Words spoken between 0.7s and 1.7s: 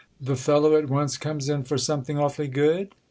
at once comes in